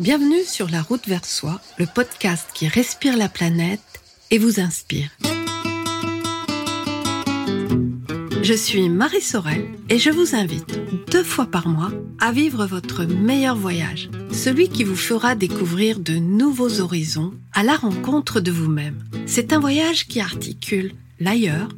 Bienvenue 0.00 0.44
sur 0.44 0.70
La 0.70 0.80
route 0.80 1.06
vers 1.06 1.26
soi, 1.26 1.60
le 1.76 1.84
podcast 1.84 2.48
qui 2.54 2.66
respire 2.66 3.18
la 3.18 3.28
planète 3.28 4.00
et 4.30 4.38
vous 4.38 4.58
inspire. 4.58 5.10
Je 8.42 8.54
suis 8.54 8.88
Marie 8.88 9.20
Sorel 9.20 9.66
et 9.90 9.98
je 9.98 10.08
vous 10.08 10.34
invite 10.34 10.80
deux 11.10 11.22
fois 11.22 11.44
par 11.44 11.68
mois 11.68 11.90
à 12.18 12.32
vivre 12.32 12.64
votre 12.64 13.04
meilleur 13.04 13.56
voyage, 13.56 14.08
celui 14.32 14.70
qui 14.70 14.84
vous 14.84 14.96
fera 14.96 15.34
découvrir 15.34 16.00
de 16.00 16.14
nouveaux 16.14 16.80
horizons 16.80 17.34
à 17.52 17.62
la 17.62 17.76
rencontre 17.76 18.40
de 18.40 18.50
vous-même. 18.50 19.04
C'est 19.26 19.52
un 19.52 19.60
voyage 19.60 20.06
qui 20.06 20.22
articule 20.22 20.94
l'ailleurs, 21.18 21.68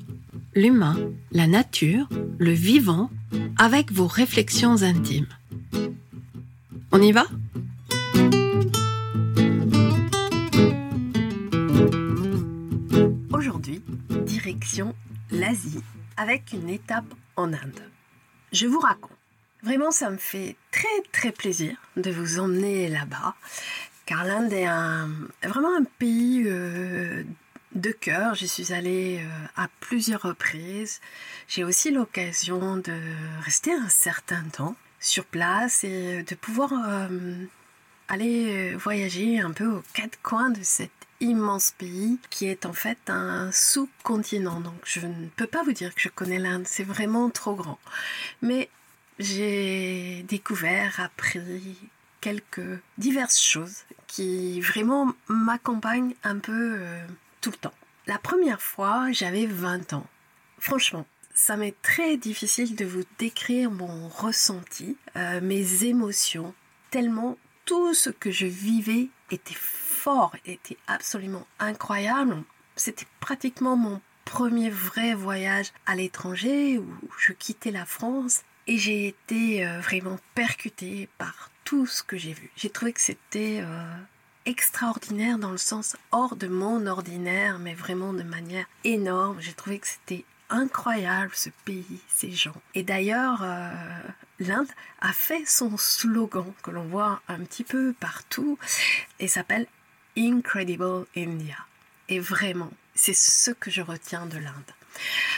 l'humain, 0.54 0.96
la 1.32 1.48
nature, 1.48 2.08
le 2.38 2.52
vivant, 2.52 3.10
avec 3.58 3.90
vos 3.90 4.06
réflexions 4.06 4.84
intimes. 4.84 5.26
On 6.92 7.02
y 7.02 7.10
va? 7.10 7.26
Direction 13.62 14.92
l'Asie 15.30 15.84
avec 16.16 16.52
une 16.52 16.68
étape 16.68 17.14
en 17.36 17.52
Inde. 17.52 17.88
Je 18.52 18.66
vous 18.66 18.80
raconte. 18.80 19.12
Vraiment, 19.62 19.92
ça 19.92 20.10
me 20.10 20.16
fait 20.16 20.56
très 20.72 20.88
très 21.12 21.30
plaisir 21.30 21.76
de 21.96 22.10
vous 22.10 22.40
emmener 22.40 22.88
là-bas, 22.88 23.36
car 24.04 24.24
l'Inde 24.24 24.52
est 24.52 24.66
vraiment 25.46 25.76
un 25.76 25.84
pays 26.00 26.42
euh, 26.46 27.22
de 27.76 27.92
cœur. 27.92 28.34
J'y 28.34 28.48
suis 28.48 28.72
allée 28.72 29.20
euh, 29.22 29.46
à 29.56 29.68
plusieurs 29.78 30.22
reprises. 30.22 31.00
J'ai 31.46 31.62
aussi 31.62 31.92
l'occasion 31.92 32.78
de 32.78 32.98
rester 33.44 33.72
un 33.72 33.88
certain 33.88 34.42
temps 34.42 34.74
sur 34.98 35.24
place 35.24 35.84
et 35.84 36.24
de 36.24 36.34
pouvoir 36.34 36.72
euh, 36.72 37.46
aller 38.08 38.74
voyager 38.74 39.38
un 39.38 39.52
peu 39.52 39.68
aux 39.68 39.82
quatre 39.94 40.20
coins 40.20 40.50
de 40.50 40.62
cet 40.62 40.90
immense 41.22 41.72
pays 41.72 42.18
qui 42.30 42.46
est 42.46 42.66
en 42.66 42.72
fait 42.72 42.98
un 43.08 43.50
sous-continent. 43.52 44.60
Donc 44.60 44.80
je 44.84 45.00
ne 45.00 45.28
peux 45.36 45.46
pas 45.46 45.62
vous 45.62 45.72
dire 45.72 45.94
que 45.94 46.00
je 46.00 46.08
connais 46.08 46.38
l'Inde, 46.38 46.66
c'est 46.66 46.84
vraiment 46.84 47.30
trop 47.30 47.54
grand. 47.54 47.78
Mais 48.42 48.68
j'ai 49.18 50.24
découvert, 50.28 51.00
appris 51.00 51.78
quelques 52.20 52.80
diverses 52.98 53.40
choses 53.40 53.84
qui 54.06 54.60
vraiment 54.60 55.12
m'accompagnent 55.28 56.14
un 56.24 56.38
peu 56.38 56.76
euh, 56.78 57.06
tout 57.40 57.50
le 57.50 57.56
temps. 57.56 57.74
La 58.06 58.18
première 58.18 58.60
fois, 58.60 59.10
j'avais 59.12 59.46
20 59.46 59.92
ans. 59.92 60.06
Franchement, 60.58 61.06
ça 61.34 61.56
m'est 61.56 61.80
très 61.82 62.16
difficile 62.16 62.76
de 62.76 62.84
vous 62.84 63.04
décrire 63.18 63.70
mon 63.70 64.08
ressenti, 64.08 64.96
euh, 65.16 65.40
mes 65.40 65.84
émotions, 65.84 66.54
tellement 66.90 67.38
tout 67.64 67.94
ce 67.94 68.10
que 68.10 68.30
je 68.30 68.46
vivais 68.46 69.08
était 69.30 69.54
était 70.44 70.78
absolument 70.86 71.46
incroyable. 71.58 72.42
C'était 72.76 73.06
pratiquement 73.20 73.76
mon 73.76 74.00
premier 74.24 74.70
vrai 74.70 75.14
voyage 75.14 75.72
à 75.86 75.94
l'étranger 75.94 76.78
où 76.78 76.86
je 77.18 77.32
quittais 77.32 77.70
la 77.70 77.84
France 77.84 78.42
et 78.66 78.78
j'ai 78.78 79.08
été 79.08 79.66
euh, 79.66 79.80
vraiment 79.80 80.18
percutée 80.34 81.08
par 81.18 81.50
tout 81.64 81.86
ce 81.86 82.02
que 82.02 82.16
j'ai 82.16 82.32
vu. 82.32 82.50
J'ai 82.56 82.70
trouvé 82.70 82.92
que 82.92 83.00
c'était 83.00 83.60
euh, 83.62 83.84
extraordinaire 84.46 85.38
dans 85.38 85.50
le 85.50 85.58
sens 85.58 85.96
hors 86.10 86.36
de 86.36 86.48
mon 86.48 86.86
ordinaire, 86.86 87.58
mais 87.58 87.74
vraiment 87.74 88.12
de 88.12 88.22
manière 88.22 88.66
énorme. 88.84 89.40
J'ai 89.40 89.52
trouvé 89.52 89.78
que 89.78 89.88
c'était 89.88 90.24
incroyable 90.50 91.32
ce 91.34 91.48
pays, 91.64 92.00
ces 92.08 92.30
gens. 92.30 92.60
Et 92.74 92.82
d'ailleurs, 92.82 93.42
euh, 93.42 93.70
l'Inde 94.38 94.68
a 95.00 95.12
fait 95.12 95.44
son 95.46 95.76
slogan 95.76 96.52
que 96.62 96.70
l'on 96.70 96.84
voit 96.84 97.20
un 97.28 97.40
petit 97.40 97.64
peu 97.64 97.94
partout 97.98 98.58
et 99.18 99.28
s'appelle 99.28 99.66
Incredible 100.16 101.06
India. 101.16 101.56
Et 102.08 102.20
vraiment, 102.20 102.70
c'est 102.94 103.14
ce 103.14 103.50
que 103.50 103.70
je 103.70 103.80
retiens 103.80 104.26
de 104.26 104.38
l'Inde. 104.38 104.72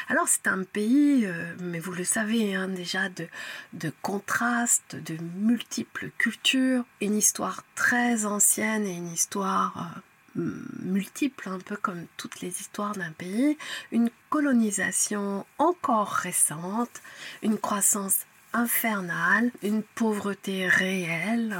Alors 0.08 0.28
c'est 0.28 0.48
un 0.48 0.64
pays, 0.64 1.24
euh, 1.26 1.54
mais 1.60 1.78
vous 1.78 1.92
le 1.92 2.04
savez 2.04 2.54
hein, 2.54 2.68
déjà, 2.68 3.08
de, 3.08 3.28
de 3.72 3.92
contrastes, 4.02 4.96
de 4.96 5.16
multiples 5.36 6.10
cultures, 6.18 6.84
une 7.00 7.16
histoire 7.16 7.62
très 7.74 8.26
ancienne 8.26 8.86
et 8.86 8.96
une 8.96 9.12
histoire 9.12 9.94
euh, 10.36 10.52
multiple, 10.82 11.48
un 11.48 11.58
peu 11.58 11.76
comme 11.76 12.06
toutes 12.16 12.41
les 12.41 12.60
histoires 12.60 12.94
d'un 12.94 13.12
pays, 13.12 13.56
une 13.92 14.10
colonisation 14.30 15.46
encore 15.58 16.10
récente, 16.10 17.02
une 17.42 17.58
croissance 17.58 18.26
infernale, 18.52 19.50
une 19.62 19.82
pauvreté 19.82 20.68
réelle 20.68 21.56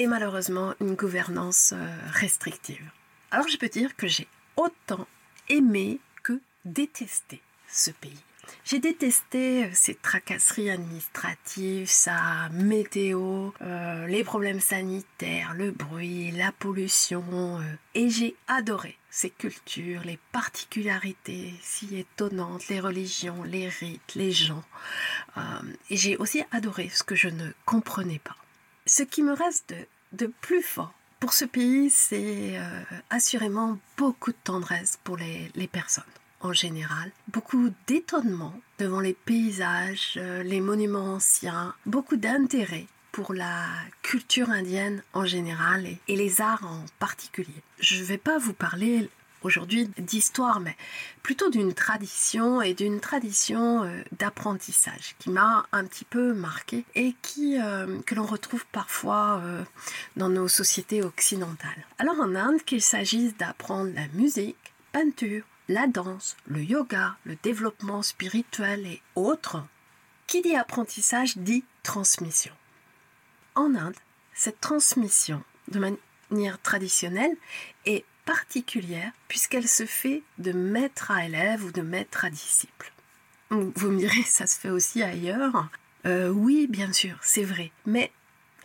et 0.00 0.06
malheureusement 0.06 0.72
une 0.80 0.94
gouvernance 0.94 1.74
euh, 1.76 1.86
restrictive. 2.12 2.90
Alors 3.30 3.46
je 3.48 3.58
peux 3.58 3.68
dire 3.68 3.94
que 3.96 4.08
j'ai 4.08 4.26
autant 4.56 5.06
aimé 5.50 6.00
que 6.22 6.40
détesté 6.64 7.42
ce 7.68 7.90
pays. 7.90 8.24
J'ai 8.64 8.78
détesté 8.78 9.64
euh, 9.64 9.68
ces 9.74 9.94
tracasseries 9.94 10.70
administratives, 10.70 11.90
sa 11.90 12.48
météo, 12.48 13.50
euh, 13.60 14.06
les 14.06 14.24
problèmes 14.24 14.60
sanitaires, 14.60 15.52
le 15.52 15.70
bruit, 15.70 16.30
la 16.30 16.50
pollution. 16.50 17.60
et 17.94 18.08
j'ai 18.08 18.36
adoré 18.48 18.96
ces 19.10 19.28
cultures, 19.28 20.00
les 20.04 20.18
particularités 20.32 21.52
si 21.60 21.98
étonnantes, 21.98 22.68
les 22.68 22.80
religions, 22.80 23.42
les 23.42 23.68
rites, 23.68 24.14
les 24.14 24.32
gens. 24.32 24.64
et 25.90 25.96
j'ai 25.98 26.16
aussi 26.16 26.42
adoré 26.52 26.88
ce 26.88 27.02
que 27.02 27.14
je 27.14 27.28
ne 27.28 27.50
comprenais 27.66 28.20
pas. 28.20 28.36
Ce 28.92 29.04
qui 29.04 29.22
me 29.22 29.32
reste 29.32 29.72
de, 30.10 30.26
plus 30.26 30.64
fort 30.64 30.92
pour 31.20 31.32
ce 31.32 31.44
pays, 31.44 31.90
c'est 31.90 32.58
euh, 32.58 32.82
assurément 33.08 33.78
beaucoup 33.96 34.32
de 34.32 34.36
tendresse 34.42 34.98
pour 35.04 35.16
les, 35.16 35.68
personnes 35.68 36.02
en 36.40 36.52
général, 36.52 37.12
beaucoup 37.28 37.68
d'étonnement 37.86 38.52
devant 38.80 38.98
les 38.98 39.12
paysages, 39.12 40.14
euh, 40.16 40.42
les 40.42 40.60
monuments 40.60 41.14
anciens, 41.14 41.72
beaucoup 41.86 42.16
d'intérêt 42.16 42.88
pour 43.12 43.32
la 43.32 43.68
culture 44.02 44.50
indienne 44.50 45.04
en 45.12 45.24
général 45.24 45.86
et 46.08 46.16
les 46.16 46.40
arts 46.40 46.66
en 46.66 46.84
particulier. 46.98 47.62
Je 47.78 48.00
ne 48.00 48.04
vais 48.04 48.18
pas 48.18 48.38
vous 48.38 48.54
parler 48.54 49.08
aujourd'hui 49.42 49.90
d'histoire, 49.98 50.60
mais 50.60 50.76
plutôt 51.22 51.50
d'une 51.50 51.74
tradition 51.74 52.62
et 52.62 52.74
d'une 52.74 53.00
tradition 53.00 53.84
euh, 53.84 54.02
d'apprentissage 54.18 55.14
qui 55.18 55.30
m'a 55.30 55.66
un 55.72 55.84
petit 55.84 56.04
peu 56.04 56.34
marqué 56.34 56.84
et 56.94 57.14
qui 57.22 57.60
euh, 57.60 58.00
que 58.06 58.14
l'on 58.14 58.26
retrouve 58.26 58.64
parfois 58.72 59.40
euh, 59.42 59.62
dans 60.16 60.28
nos 60.28 60.48
sociétés 60.48 61.02
occidentales. 61.02 61.86
Alors 61.98 62.20
en 62.20 62.34
Inde, 62.34 62.62
qu'il 62.62 62.82
s'agisse 62.82 63.36
d'apprendre 63.36 63.92
la 63.94 64.08
musique, 64.08 64.56
peinture, 64.92 65.44
la 65.68 65.86
danse, 65.86 66.36
le 66.46 66.62
yoga, 66.62 67.16
le 67.24 67.36
développement 67.42 68.02
spirituel 68.02 68.86
et 68.86 69.02
autres, 69.14 69.62
qui 70.26 70.42
dit 70.42 70.56
apprentissage 70.56 71.36
dit 71.38 71.64
transmission. 71.82 72.52
En 73.54 73.74
Inde, 73.74 73.96
cette 74.34 74.60
transmission 74.60 75.42
de 75.68 75.78
manière 76.30 76.60
traditionnelle 76.60 77.36
est 77.84 78.04
particulière 78.30 79.10
puisqu'elle 79.26 79.66
se 79.66 79.84
fait 79.86 80.22
de 80.38 80.52
maître 80.52 81.10
à 81.10 81.24
élève 81.24 81.64
ou 81.64 81.72
de 81.72 81.82
maître 81.82 82.24
à 82.24 82.30
disciple. 82.30 82.92
Vous 83.50 83.90
me 83.90 83.98
direz, 83.98 84.22
ça 84.22 84.46
se 84.46 84.56
fait 84.56 84.70
aussi 84.70 85.02
ailleurs. 85.02 85.68
Euh, 86.06 86.28
oui, 86.28 86.68
bien 86.68 86.92
sûr, 86.92 87.16
c'est 87.22 87.42
vrai. 87.42 87.72
Mais 87.86 88.12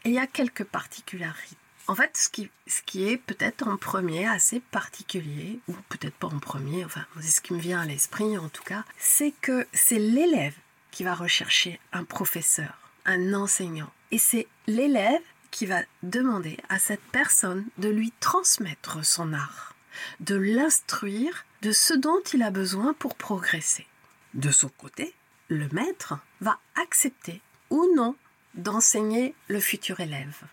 il 0.04 0.12
y 0.12 0.20
a 0.20 0.28
quelques 0.28 0.66
particularités. 0.66 1.58
En 1.88 1.96
fait, 1.96 2.16
ce 2.16 2.30
qui, 2.30 2.52
ce 2.68 2.84
qui 2.84 3.10
est 3.10 3.18
peut-être 3.18 3.68
en 3.68 3.78
premier 3.78 4.28
assez 4.28 4.60
particulier, 4.60 5.60
ou 5.68 5.74
peut-être 5.90 6.14
pas 6.14 6.28
en 6.28 6.38
premier, 6.38 6.86
enfin, 6.86 7.06
c'est 7.20 7.32
ce 7.32 7.42
qui 7.42 7.54
me 7.54 7.60
vient 7.60 7.82
à 7.82 7.86
l'esprit 7.86 8.38
en 8.38 8.50
tout 8.50 8.64
cas, 8.64 8.86
c'est 9.00 9.34
que 9.42 9.66
c'est 9.74 9.98
l'élève 9.98 10.56
qui 10.92 11.04
va 11.04 11.16
rechercher 11.16 11.80
un 11.92 12.04
professeur, 12.04 12.92
un 13.06 13.34
enseignant. 13.34 13.92
Et 14.12 14.20
c'est 14.20 14.46
l'élève 14.68 15.24
qui 15.52 15.66
va 15.66 15.82
demander 16.04 16.58
à 16.70 16.80
cette 16.80 17.04
personne 17.12 17.66
de 17.78 17.90
lui 17.90 18.12
transmettre 18.20 19.06
son 19.06 19.34
art, 19.34 19.76
de 20.20 20.36
l'instruire 20.36 21.46
de 21.62 21.72
ce 21.72 21.94
dont 21.94 22.22
il 22.34 22.44
a 22.44 22.52
besoin 22.52 22.94
pour 22.94 23.16
progresser. 23.16 23.88
De 24.34 24.52
son 24.52 24.70
côté, 24.70 25.14
le 25.50 25.68
maître 25.70 26.16
va 26.42 26.60
accepter 26.76 27.42
ou 27.70 27.88
non 27.96 28.16
d'enseigner 28.56 29.36
le 29.48 29.60
futur 29.60 30.00
élève. 30.00 30.44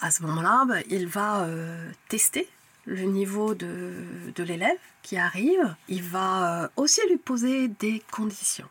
À 0.00 0.10
ce 0.10 0.22
moment-là, 0.22 0.64
bah, 0.66 0.80
il 0.88 1.06
va 1.06 1.42
euh, 1.44 1.90
tester 2.08 2.48
le 2.86 3.02
niveau 3.02 3.54
de, 3.54 3.92
de 4.34 4.42
l'élève 4.42 4.78
qui 5.02 5.16
arrive. 5.16 5.76
Il 5.88 6.02
va 6.02 6.64
euh, 6.64 6.68
aussi 6.76 7.00
lui 7.08 7.18
poser 7.18 7.68
des 7.68 8.02
conditions 8.10 8.68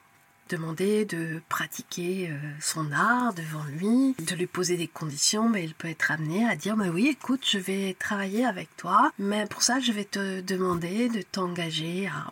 demander 0.49 1.05
de 1.05 1.41
pratiquer 1.49 2.29
euh, 2.29 2.37
son 2.59 2.91
art 2.91 3.33
devant 3.33 3.63
lui, 3.77 4.15
de 4.19 4.35
lui 4.35 4.47
poser 4.47 4.77
des 4.77 4.87
conditions, 4.87 5.47
mais 5.47 5.63
il 5.63 5.73
peut 5.73 5.87
être 5.87 6.11
amené 6.11 6.47
à 6.47 6.55
dire 6.55 6.75
mais 6.75 6.89
oui, 6.89 7.07
écoute, 7.09 7.45
je 7.45 7.57
vais 7.57 7.95
travailler 7.99 8.45
avec 8.45 8.75
toi, 8.77 9.11
mais 9.19 9.45
pour 9.45 9.61
ça, 9.61 9.79
je 9.79 9.91
vais 9.91 10.05
te 10.05 10.41
demander 10.41 11.09
de 11.09 11.21
t'engager 11.21 12.07
à 12.07 12.31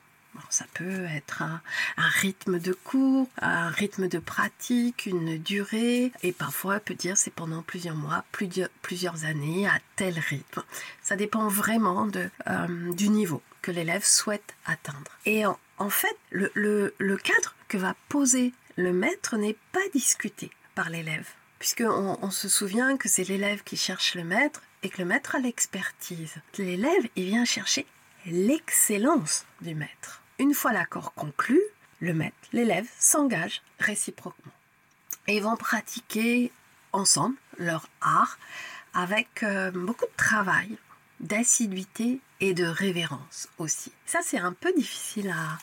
ça 0.50 0.66
peut 0.74 1.06
être 1.06 1.42
un, 1.42 1.62
rythme 1.98 2.60
de 2.60 2.74
cours, 2.74 3.28
un 3.42 3.70
rythme 3.70 4.08
de 4.08 4.20
pratique, 4.20 5.06
une 5.06 5.38
durée, 5.38 6.12
et 6.24 6.32
parfois 6.32 6.80
peut 6.80 6.94
dire 6.94 7.18
c'est 7.18 7.34
pendant 7.34 7.62
plusieurs 7.62 7.96
mois, 7.96 8.24
plusieurs, 8.32 9.26
années 9.26 9.68
à 9.68 9.80
tel 9.96 10.20
rythme. 10.20 10.64
Ça 11.02 11.16
dépend 11.16 11.48
vraiment 11.48 12.08
euh, 12.16 12.94
du 12.94 13.10
niveau 13.10 13.42
que 13.68 13.72
l'élève 13.74 14.06
souhaite 14.06 14.56
atteindre. 14.66 15.12
Et 15.26 15.44
en, 15.46 15.90
fait, 15.90 16.18
le, 16.32 17.18
cadre 17.18 17.54
que 17.68 17.78
va 17.78 17.96
poser 18.08 18.54
le 18.78 18.94
maître 18.94 19.36
n'est 19.36 19.58
pas 19.74 19.86
discuté 19.94 20.52
par 20.74 20.90
l'élève, 20.90 21.28
puisqu'on 21.60 22.18
on 22.22 22.32
se 22.32 22.48
souvient 22.48 22.96
que 22.96 23.10
c'est 23.10 23.26
l'élève 23.26 23.64
qui 23.64 23.76
cherche 23.76 24.16
le 24.16 24.24
maître 24.24 24.62
et 24.84 24.90
que 24.90 25.00
le 25.00 25.06
maître 25.06 25.36
a 25.36 25.40
l'expertise. 25.40 26.36
L'élève, 26.58 27.10
il 27.18 27.26
vient 27.26 27.44
chercher 27.44 27.86
l'excellence 28.26 29.46
du 29.60 29.76
maître. 29.76 30.22
Une 30.40 30.54
fois 30.54 30.72
l'accord 30.72 31.14
conclu, 31.14 31.60
le 32.00 32.14
maître, 32.14 32.38
l'élève 32.54 32.88
s'engagent 32.98 33.64
réciproquement. 33.80 34.54
Et 35.28 35.42
vont 35.42 35.58
pratiquer 35.58 36.54
ensemble 36.94 37.36
leur 37.58 37.90
art 38.00 38.40
avec 38.94 39.44
euh, 39.44 39.72
beaucoup 39.72 40.06
de 40.06 40.16
travail, 40.16 40.78
d'assiduité 41.20 42.22
et 42.40 42.54
de 42.54 42.66
révérence 42.66 43.48
aussi. 43.58 43.92
Ça, 44.06 44.20
c'est 44.24 44.40
un 44.40 44.54
peu 44.54 44.74
difficile 44.74 45.34
à, 45.34 45.58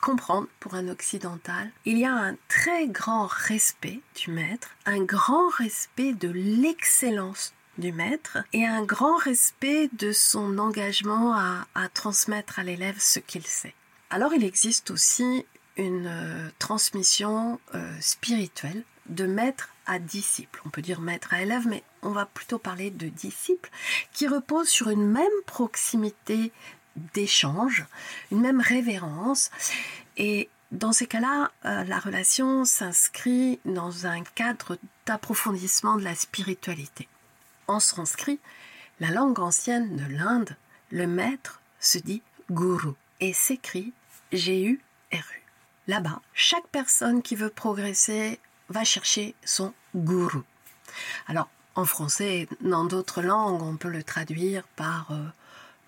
comprendre 0.00 0.48
pour 0.60 0.74
un 0.74 0.88
occidental. 0.88 1.70
Il 1.84 1.98
y 1.98 2.06
a 2.06 2.14
un 2.14 2.36
très 2.48 2.88
grand 2.88 3.26
respect 3.26 4.00
du 4.14 4.30
maître, 4.30 4.70
un 4.86 5.02
grand 5.02 5.50
respect 5.50 6.14
de 6.14 6.30
l'excellence 6.30 7.52
du 7.76 7.92
maître 7.92 8.38
et 8.54 8.66
un 8.66 8.82
grand 8.82 9.16
respect 9.16 9.90
de 9.92 10.10
son 10.12 10.56
engagement 10.56 11.34
à, 11.34 11.88
transmettre 11.92 12.58
à 12.58 12.62
l'élève 12.62 12.98
ce 12.98 13.18
qu'il 13.18 13.46
sait. 13.46 13.74
Alors 14.08 14.32
il 14.32 14.42
existe 14.42 14.90
aussi 14.90 15.44
une 15.76 16.06
euh, 16.06 16.48
transmission 16.58 17.60
euh, 17.74 17.92
spirituelle 18.00 18.84
de 19.10 19.26
maître 19.26 19.68
à 19.88 19.98
disciple. 19.98 20.60
On 20.64 20.68
peut 20.68 20.82
dire 20.82 21.00
maître 21.00 21.34
à 21.34 21.42
élève, 21.42 21.66
mais 21.66 21.82
on 22.02 22.10
va 22.10 22.26
plutôt 22.26 22.58
parler 22.58 22.90
de 22.90 23.08
disciple 23.08 23.70
qui 24.12 24.28
repose 24.28 24.68
sur 24.68 24.90
une 24.90 25.10
même 25.10 25.26
proximité 25.46 26.52
d'échange, 27.14 27.86
une 28.30 28.40
même 28.40 28.60
révérence. 28.60 29.50
Et 30.16 30.48
dans 30.70 30.92
ces 30.92 31.06
cas-là, 31.06 31.50
euh, 31.64 31.84
la 31.84 31.98
relation 31.98 32.64
s'inscrit 32.64 33.58
dans 33.64 34.06
un 34.06 34.22
cadre 34.22 34.78
d'approfondissement 35.06 35.96
de 35.96 36.04
la 36.04 36.14
spiritualité. 36.14 37.08
En 37.66 37.80
sanskrit, 37.80 38.38
la 39.00 39.10
langue 39.10 39.40
ancienne 39.40 39.96
de 39.96 40.14
l'Inde, 40.14 40.56
le 40.90 41.06
maître 41.06 41.60
se 41.80 41.98
dit 41.98 42.22
guru 42.50 42.92
et 43.20 43.32
s'écrit 43.32 43.92
G-U-R-U. 44.32 45.42
Là-bas, 45.86 46.20
chaque 46.34 46.66
personne 46.68 47.22
qui 47.22 47.34
veut 47.34 47.48
progresser 47.48 48.38
va 48.68 48.84
chercher 48.84 49.34
son 49.44 49.72
guru. 49.94 50.40
Alors, 51.26 51.48
en 51.74 51.84
français 51.84 52.48
dans 52.60 52.84
d'autres 52.84 53.22
langues, 53.22 53.62
on 53.62 53.76
peut 53.76 53.88
le 53.88 54.02
traduire 54.02 54.64
par 54.74 55.12
euh, 55.12 55.24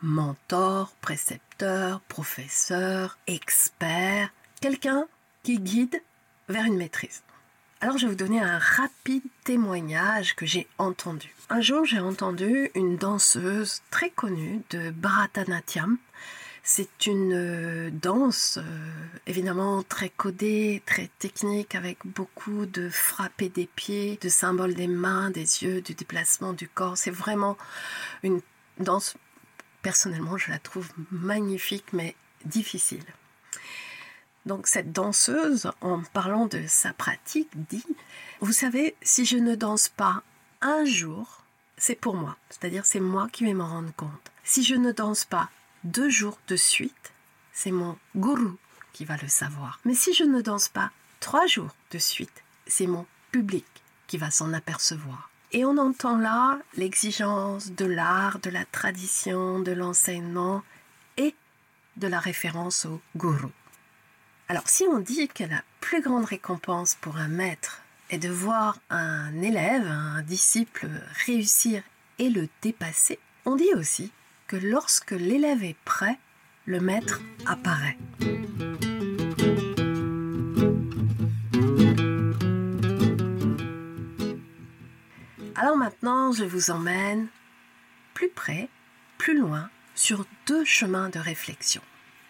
mentor, 0.03 0.93
précepteur, 1.01 2.01
professeur, 2.03 3.19
expert, 3.27 4.31
quelqu'un 4.61 5.07
qui 5.43 5.59
guide 5.59 6.01
vers 6.49 6.65
une 6.65 6.77
maîtrise. 6.77 7.23
Alors 7.81 7.97
je 7.97 8.07
vais 8.07 8.13
vous 8.13 8.19
donner 8.19 8.41
un 8.41 8.59
rapide 8.59 9.25
témoignage 9.45 10.37
que 10.37 10.45
j'ai 10.45 10.69
entendu. 10.77 11.35
Un 11.49 11.63
jour 11.63 11.85
j'ai 11.87 11.99
entendu 11.99 12.71
une 12.75 12.97
danseuse 12.97 13.81
très 13.91 14.11
connue 14.11 14.61
de 14.71 14.91
Bharatanatyam. 14.91 15.97
C'est 16.63 17.07
une 17.07 17.33
euh, 17.33 17.91
danse 17.91 18.59
euh, 18.59 18.63
évidemment 19.27 19.83
très 19.83 20.11
codée, 20.11 20.83
très 20.85 21.09
technique, 21.19 21.75
avec 21.75 21.99
beaucoup 22.05 22.67
de 22.67 22.91
frappés 22.91 23.49
des 23.49 23.67
pieds, 23.67 24.19
de 24.21 24.29
symboles 24.29 24.75
des 24.75 24.87
mains, 24.87 25.31
des 25.31 25.63
yeux, 25.63 25.81
du 25.81 25.95
déplacement 25.95 26.53
du 26.53 26.69
corps. 26.69 26.99
C'est 26.99 27.11
vraiment 27.11 27.57
une 28.23 28.41
danse, 28.79 29.17
personnellement 29.83 30.37
je 30.37 30.51
la 30.51 30.59
trouve 30.59 30.89
magnifique 31.11 31.93
mais 31.93 32.15
difficile. 32.45 33.05
Donc 34.47 34.67
cette 34.67 34.93
danseuse, 34.93 35.71
en 35.81 36.03
parlant 36.03 36.47
de 36.47 36.65
sa 36.67 36.93
pratique, 36.93 37.51
dit, 37.55 37.85
vous 38.41 38.53
savez, 38.53 38.97
si 39.03 39.25
je 39.25 39.37
ne 39.37 39.55
danse 39.55 39.89
pas 39.89 40.23
un 40.61 40.85
jour, 40.85 41.45
c'est 41.77 41.95
pour 41.95 42.15
moi, 42.15 42.37
c'est-à-dire 42.49 42.85
c'est 42.85 43.01
moi 43.01 43.29
qui 43.33 43.45
vais 43.45 43.55
m'en 43.55 43.69
rendre 43.69 43.95
compte. 43.97 44.33
Si 44.45 44.63
je 44.63 44.75
ne 44.75 44.93
danse 44.93 45.25
pas 45.25 45.51
deux 45.85 46.11
jours 46.11 46.39
de 46.49 46.57
suite, 46.57 47.13
c'est 47.53 47.71
mon 47.71 47.97
gourou 48.17 48.57
qui 48.93 49.05
va 49.05 49.17
le 49.17 49.29
savoir. 49.29 49.81
Mais 49.85 49.95
si 49.95 50.13
je 50.13 50.25
ne 50.25 50.41
danse 50.41 50.69
pas 50.69 50.91
trois 51.21 51.47
jours 51.47 51.75
de 51.91 51.99
suite, 51.99 52.43
c'est 52.67 52.87
mon 52.87 53.07
public 53.31 53.67
qui 54.07 54.19
va 54.19 54.31
s'en 54.31 54.53
apercevoir. 54.53 55.31
Et 55.53 55.65
on 55.65 55.79
entend 55.79 56.17
là 56.17 56.59
l'exigence 56.77 57.73
de 57.73 57.85
l'art, 57.85 58.39
de 58.41 58.51
la 58.51 58.65
tradition, 58.65 59.61
de 59.61 59.73
l'enseignement 59.73 60.63
et 61.17 61.35
de 61.97 62.07
la 62.07 62.21
référence 62.21 62.87
au 62.87 63.01
gourou. 63.17 63.51
Alors 64.49 64.69
si 64.69 64.85
on 64.85 64.99
dit 64.99 65.29
que 65.29 65.45
la 65.45 65.63
plus 65.81 66.03
grande 66.03 66.25
récompense 66.25 66.97
pour 67.01 67.17
un 67.17 67.29
maître 67.29 67.83
est 68.11 68.19
de 68.19 68.29
voir 68.29 68.79
un 68.91 69.41
élève, 69.43 69.87
un 69.87 70.23
disciple 70.23 70.89
réussir 71.25 71.83
et 72.19 72.31
le 72.31 72.49
dépasser, 72.63 73.19
on 73.45 73.57
dit 73.57 73.73
aussi 73.77 74.13
que 74.51 74.57
lorsque 74.57 75.13
l'élève 75.13 75.63
est 75.63 75.77
prêt, 75.85 76.19
le 76.67 76.81
maître 76.81 77.21
apparaît. 77.47 77.97
Alors 85.55 85.77
maintenant, 85.77 86.33
je 86.33 86.43
vous 86.43 86.73
emmène 86.73 87.29
plus 88.13 88.29
près, 88.29 88.69
plus 89.19 89.39
loin, 89.39 89.71
sur 89.95 90.27
deux 90.49 90.65
chemins 90.65 91.11
de 91.11 91.21
réflexion. 91.21 91.83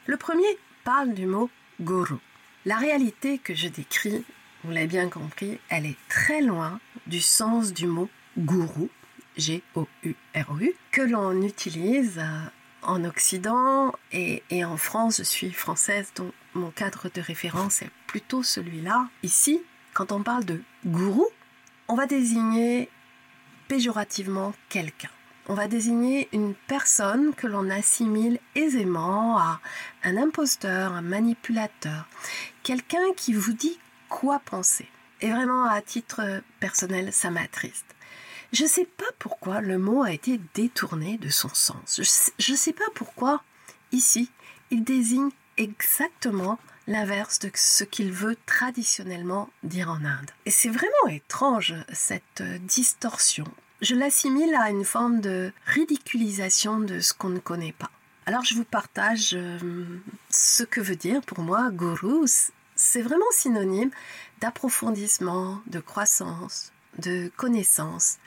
Le 0.04 0.18
premier 0.18 0.58
parle 0.84 1.14
du 1.14 1.24
mot 1.24 1.48
Guru. 1.80 2.16
La 2.66 2.76
réalité 2.76 3.38
que 3.38 3.54
je 3.54 3.68
décris, 3.68 4.26
vous 4.62 4.72
l'avez 4.72 4.88
bien 4.88 5.08
compris, 5.08 5.58
elle 5.70 5.86
est 5.86 5.96
très 6.10 6.42
loin 6.42 6.80
du 7.06 7.22
sens 7.22 7.72
du 7.72 7.86
mot 7.86 8.10
gourou, 8.36 8.90
G-O-U-R-U, 9.36 10.74
que 10.92 11.02
l'on 11.02 11.42
utilise 11.42 12.18
euh, 12.18 12.40
en 12.82 13.04
Occident 13.04 13.92
et, 14.12 14.42
et, 14.50 14.64
en 14.64 14.76
France. 14.76 15.18
Je 15.18 15.22
suis 15.22 15.52
française, 15.52 16.12
donc 16.16 16.32
mon 16.54 16.70
cadre 16.70 17.08
de 17.12 17.20
référence 17.20 17.82
est 17.82 17.90
plutôt 18.06 18.42
celui-là. 18.42 19.08
Ici, 19.22 19.60
quand 19.94 20.12
on 20.12 20.22
parle 20.22 20.44
de 20.44 20.62
gourou, 20.86 21.26
on 21.88 21.94
va 21.94 22.06
désigner 22.06 22.88
péjorativement 23.68 24.52
quelqu'un 24.68 25.10
on 25.50 25.54
va 25.54 25.66
désigner 25.66 26.28
une 26.32 26.54
personne 26.54 27.34
que 27.34 27.48
l'on 27.48 27.70
assimile 27.70 28.38
aisément 28.54 29.36
à 29.36 29.60
un 30.04 30.16
imposteur, 30.16 30.92
un 30.92 31.02
manipulateur, 31.02 32.06
quelqu'un 32.62 33.12
qui 33.16 33.32
vous 33.32 33.52
dit 33.52 33.76
quoi 34.08 34.38
penser. 34.38 34.86
Et 35.20 35.28
vraiment, 35.28 35.64
à 35.64 35.82
titre 35.82 36.40
personnel, 36.60 37.12
ça 37.12 37.30
m'attriste. 37.30 37.96
Je 38.52 38.64
ne 38.64 38.68
sais 38.68 38.84
pas 38.84 39.10
pourquoi 39.18 39.60
le 39.60 39.78
mot 39.78 40.02
a 40.02 40.12
été 40.12 40.40
détourné 40.54 41.18
de 41.18 41.28
son 41.28 41.48
sens. 41.48 42.00
Je 42.38 42.52
ne 42.52 42.56
sais 42.56 42.72
pas 42.72 42.88
pourquoi, 42.94 43.42
ici, 43.92 44.30
il 44.70 44.84
désigne 44.84 45.30
exactement 45.56 46.58
l'inverse 46.86 47.38
de 47.38 47.50
ce 47.54 47.84
qu'il 47.84 48.10
veut 48.10 48.36
traditionnellement 48.46 49.50
dire 49.62 49.90
en 49.90 50.04
Inde. 50.04 50.30
Et 50.46 50.50
c'est 50.50 50.68
vraiment 50.68 51.06
étrange, 51.08 51.74
cette 51.92 52.42
distorsion 52.66 53.44
je 53.80 53.94
l'assimile 53.94 54.54
à 54.54 54.70
une 54.70 54.84
forme 54.84 55.20
de 55.20 55.52
ridiculisation 55.66 56.80
de 56.80 57.00
ce 57.00 57.14
qu'on 57.14 57.30
ne 57.30 57.38
connaît 57.38 57.72
pas. 57.72 57.90
Alors 58.26 58.44
je 58.44 58.54
vous 58.54 58.64
partage 58.64 59.30
euh, 59.34 59.58
ce 60.28 60.62
que 60.62 60.80
veut 60.80 60.96
dire 60.96 61.22
pour 61.22 61.40
moi 61.40 61.70
guru. 61.70 62.26
C'est 62.76 63.02
vraiment 63.02 63.24
synonyme 63.32 63.90
d'approfondissement, 64.40 65.60
de 65.66 65.80
croissance, 65.80 66.72
de 66.98 67.30
connaissance. 67.36 68.18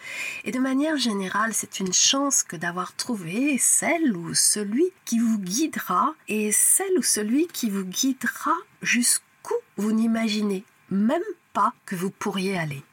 Et 0.44 0.52
de 0.52 0.60
manière 0.60 0.98
générale, 0.98 1.54
c'est 1.54 1.80
une 1.80 1.94
chance 1.94 2.44
que 2.44 2.56
d'avoir 2.56 2.96
trouvé 2.96 3.58
celle 3.58 4.16
ou 4.16 4.34
celui 4.34 4.92
qui 5.06 5.20
vous 5.20 5.38
guidera 5.38 6.16
et 6.28 6.52
celle 6.52 6.98
ou 6.98 7.04
celui 7.04 7.48
qui 7.48 7.70
vous 7.70 7.86
guidera 7.86 8.56
jusqu'où 8.82 9.56
vous 9.78 9.92
n'imaginez 9.92 10.64
même 10.90 11.22
pas 11.54 11.74
que 11.86 11.96
vous 11.96 12.12
pourriez 12.12 12.58
aller. 12.58 12.84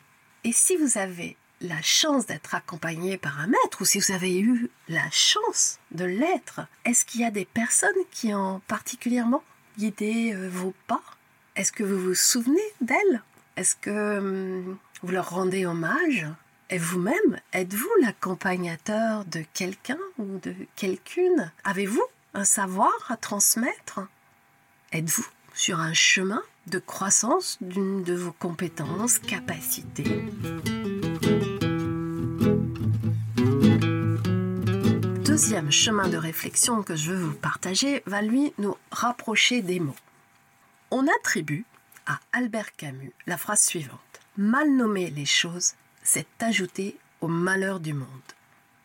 Et 0.45 0.53
si 0.53 0.77
vous 0.77 0.99
avez 0.99 1.37
la 1.61 1.81
chance 1.83 2.27
d'être 2.27 2.55
accompagné 2.55 3.19
par 3.19 3.39
un 3.39 3.47
maître 3.47 3.83
ou 3.83 3.85
si 3.85 4.01
vous 4.01 4.13
avez 4.13 4.39
eu 4.39 4.71
la 4.89 5.09
chance 5.11 5.79
de 5.91 6.05
l'être, 6.05 6.63
est-ce 6.85 7.05
qu'il 7.05 7.21
y 7.21 7.25
a 7.25 7.31
des 7.31 7.45
personnes 7.45 7.91
qui 8.11 8.35
ont 8.35 8.61
particulièrement 8.67 9.43
guidé 9.79 10.33
euh, 10.35 10.49
vos 10.49 10.75
pas? 10.87 11.03
Est-ce 11.57 11.73
que 11.73 11.85
vous 11.85 11.99
vous 11.99 12.15
souvenez 12.15 12.59
d'elles? 12.81 13.23
Est-ce 13.57 13.75
que 13.75 14.19
hum, 14.19 14.79
vous 15.03 15.13
leur 15.13 15.31
rendez 15.31 15.67
hommage 15.67 16.27
Et 16.69 16.79
vous-même, 16.79 17.41
êtes-vous 17.53 17.91
l'accompagnateur 18.03 19.25
de 19.25 19.43
quelqu'un 19.55 19.99
ou 20.19 20.39
de 20.39 20.55
quelqu'une? 20.77 21.51
Avez-vous 21.65 22.05
un 22.35 22.45
savoir 22.45 22.93
à 23.09 23.17
transmettre? 23.17 24.01
Êtes-vous 24.93 25.27
sur 25.55 25.81
un 25.81 25.95
chemin 25.95 26.43
de 26.67 26.79
croissance 26.79 27.57
d'une 27.61 28.03
de 28.03 28.15
vos 28.15 28.33
compétences, 28.33 29.19
capacités? 29.19 30.25
Deuxième 35.25 35.71
chemin 35.71 36.09
de 36.09 36.19
réflexion 36.19 36.83
que 36.83 36.95
je 36.95 37.13
veux 37.13 37.25
vous 37.25 37.37
partager 37.37 38.03
va 38.05 38.21
lui 38.21 38.53
nous 38.59 38.77
rapprocher 38.91 39.63
des 39.63 39.81
mots. 39.81 39.97
On 40.91 41.07
attribue 41.21 41.65
à 42.07 42.21
Albert 42.33 42.77
Camus 42.77 43.13
la 43.27 43.39
phrase 43.39 43.63
suivante. 43.63 44.10
Mal 44.37 44.71
nommer 44.71 45.11
les 45.11 45.27
choses, 45.27 45.75
c'est 46.05 46.27
ajouter 46.41 46.97
au 47.21 47.27
malheur 47.27 47.81
du 47.81 47.93
monde. 47.93 48.07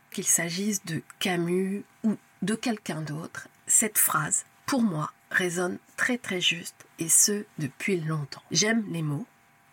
Qu'il 0.10 0.26
s'agisse 0.26 0.84
de 0.86 1.04
Camus 1.20 1.84
ou 2.04 2.16
de 2.42 2.56
quelqu'un 2.56 3.02
d'autre, 3.02 3.48
cette 3.68 4.00
phrase, 4.00 4.46
pour 4.66 4.82
moi, 4.82 5.12
résonne 5.30 5.78
très 5.98 6.18
très 6.18 6.42
juste 6.42 6.86
et 6.98 7.10
ce 7.10 7.46
depuis 7.60 8.00
longtemps. 8.00 8.42
J'aime 8.50 8.86
les 8.92 9.04
mots. 9.04 9.28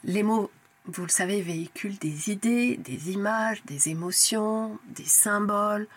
Les 0.05 0.23
mots, 0.23 0.50
vous 0.85 1.05
le 1.05 1.09
savez, 1.09 1.41
véhiculent 1.41 1.99
des 1.99 2.31
idées, 2.31 2.76
des 2.76 3.11
images, 3.11 3.64
des 3.64 3.88
émotions, 3.88 4.79
des 4.88 5.07
symboles 5.07 5.88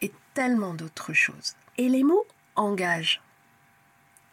et 0.00 0.12
tellement 0.34 0.74
d'autres 0.74 1.12
choses. 1.12 1.54
Et 1.78 1.88
les 1.88 2.02
mots 2.02 2.26
engagent. 2.56 3.22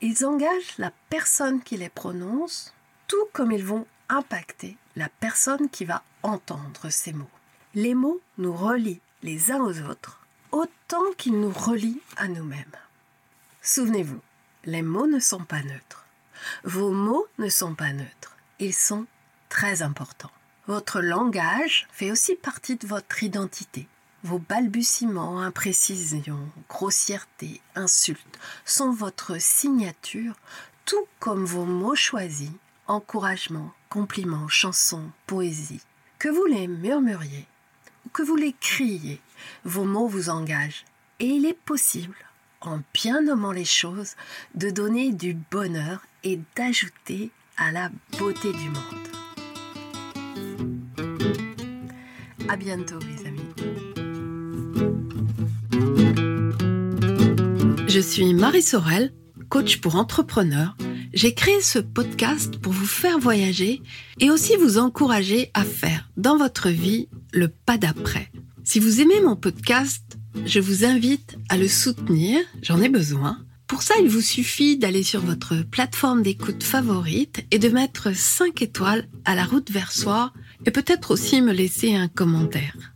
Ils 0.02 0.26
engagent 0.26 0.78
la 0.80 0.92
personne 1.10 1.62
qui 1.62 1.78
les 1.78 1.90
prononce, 1.90 2.74
tout 3.08 3.28
comme 3.34 3.52
ils 3.52 3.64
vont 3.66 3.86
impacter 4.10 4.78
la 4.96 5.10
personne 5.10 5.70
qui 5.70 5.86
va 5.86 6.04
entendre 6.24 6.90
ces 6.90 7.14
mots. 7.14 7.30
Les 7.76 7.94
mots 7.94 8.20
nous 8.38 8.54
relient 8.54 9.02
les 9.24 9.52
uns 9.52 9.62
aux 9.62 9.82
autres 9.82 10.20
autant 10.52 11.12
qu'ils 11.18 11.40
nous 11.40 11.52
relient 11.52 12.02
à 12.18 12.28
nous-mêmes. 12.28 12.76
Souvenez-vous, 13.62 14.22
les 14.66 14.82
mots 14.82 15.08
ne 15.08 15.20
sont 15.20 15.44
pas 15.44 15.62
neutres. 15.62 16.06
Vos 16.64 16.92
mots 16.92 17.28
ne 17.38 17.50
sont 17.50 17.76
pas 17.76 17.94
neutres. 17.94 18.36
Ils 18.60 18.74
sont 18.74 19.06
très 19.50 19.82
importants. 19.82 20.32
Votre 20.68 21.02
langage 21.02 21.88
fait 21.92 22.12
aussi 22.12 22.36
partie 22.36 22.76
de 22.76 22.88
votre 22.88 23.24
identité. 23.24 23.88
Vos 24.24 24.40
balbutiements, 24.40 25.40
imprécisions, 25.40 26.50
grossièretés, 26.68 27.62
insultes 27.76 28.40
sont 28.66 28.92
votre 28.92 29.40
signature, 29.40 30.36
tout 30.86 31.08
comme 31.20 31.46
vos 31.46 31.66
mots 31.66 31.96
choisis, 31.96 32.52
encouragements, 32.88 33.72
compliments, 33.90 34.48
chansons, 34.48 35.10
poésie. 35.28 35.82
Que 36.18 36.30
vous 36.30 36.46
les 36.46 36.68
murmuriez 36.68 37.48
ou 38.06 38.10
que 38.10 38.24
vous 38.24 38.36
les 38.36 38.54
criez, 38.60 39.20
vos 39.64 39.86
mots 39.86 40.08
vous 40.08 40.30
engagent. 40.30 40.86
Et 41.20 41.26
il 41.26 41.46
est 41.46 41.58
possible 41.66 42.16
en 42.62 42.82
bien 42.94 43.22
nommant 43.22 43.52
les 43.52 43.66
choses, 43.66 44.16
de 44.56 44.70
donner 44.70 45.12
du 45.12 45.34
bonheur 45.34 46.02
et 46.24 46.40
d'ajouter 46.56 47.32
à 47.58 47.72
la 47.72 47.90
beauté 48.18 48.52
du 48.52 48.70
monde. 48.70 49.08
À 52.50 52.58
bientôt 52.58 53.00
les 53.00 53.28
amis. 53.28 53.40
Je 57.88 58.00
suis 58.00 58.34
Marie 58.34 58.62
Sorel, 58.62 59.14
coach 59.50 59.80
pour 59.82 59.96
entrepreneurs. 59.96 60.76
J'ai 61.12 61.34
créé 61.34 61.60
ce 61.62 61.80
podcast 61.80 62.58
pour 62.60 62.72
vous 62.72 62.86
faire 62.86 63.18
voyager 63.18 63.82
et 64.20 64.30
aussi 64.30 64.56
vous 64.58 64.78
encourager 64.78 65.50
à 65.56 65.64
faire 65.64 66.10
dans 66.18 66.38
votre 66.38 66.70
vie 66.70 67.10
le 67.34 67.48
pas 67.48 67.78
d'après. 67.78 68.32
Si 68.64 68.80
vous 68.80 69.02
aimez 69.02 69.20
mon 69.22 69.36
podcast, 69.36 70.20
je 70.46 70.60
vous 70.60 70.86
invite 70.86 71.38
à 71.50 71.58
le 71.58 71.68
soutenir, 71.68 72.40
j'en 72.62 72.80
ai 72.82 72.90
besoin. 72.90 73.40
Pour 73.66 73.82
ça, 73.82 73.96
il 74.02 74.08
vous 74.08 74.22
suffit 74.22 74.78
d'aller 74.78 75.02
sur 75.02 75.22
votre 75.22 75.64
plateforme 75.64 76.22
d'écoute 76.22 76.64
favorite 76.64 77.44
et 77.50 77.58
de 77.58 77.70
mettre 77.70 78.16
5 78.16 78.62
étoiles 78.62 79.08
à 79.26 79.34
la 79.34 79.46
route 79.46 79.72
vers 79.72 79.92
soi 79.92 80.32
et 80.66 80.72
peut-être 80.72 81.12
aussi 81.12 81.42
me 81.42 81.54
laisser 81.54 81.96
un 81.96 82.08
commentaire. 82.08 82.94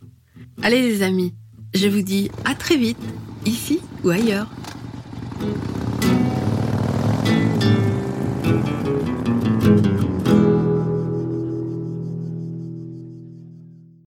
Allez 0.61 0.81
les 0.83 1.01
amis, 1.01 1.33
je 1.73 1.87
vous 1.87 2.03
dis 2.03 2.29
à 2.45 2.53
très 2.53 2.77
vite, 2.77 2.97
ici 3.45 3.79
ou 4.03 4.09
ailleurs. 4.09 4.49
thank 8.43 8.87
you 8.87 9.02